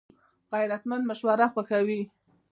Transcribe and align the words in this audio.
غیرتمند 0.51 1.03
مشوره 1.09 1.47
خوښوي 1.53 2.01